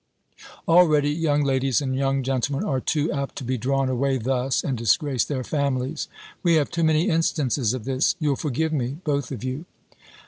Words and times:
Already, 0.67 1.11
young 1.11 1.43
ladies 1.43 1.79
and 1.79 1.95
young 1.95 2.23
gentlemen 2.23 2.67
are 2.67 2.79
too 2.79 3.11
apt 3.11 3.35
to 3.35 3.43
be 3.43 3.55
drawn 3.55 3.87
away 3.87 4.17
thus, 4.17 4.63
and 4.63 4.75
disgrace 4.75 5.23
their 5.23 5.43
families. 5.43 6.07
We 6.41 6.55
have 6.55 6.71
too 6.71 6.83
many 6.83 7.07
instances 7.09 7.75
of 7.75 7.85
this. 7.85 8.15
You'll 8.19 8.35
forgive 8.35 8.73
me, 8.73 8.97
both 9.03 9.31
of 9.31 9.43
you." 9.43 9.65